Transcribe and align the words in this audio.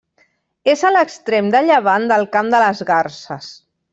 És 0.71 0.81
a 0.89 0.89
l'extrem 0.93 1.51
de 1.57 1.61
llevant 1.67 2.09
del 2.13 2.27
Camp 2.37 2.51
de 2.57 2.65
les 2.65 2.83
Garses. 2.93 3.55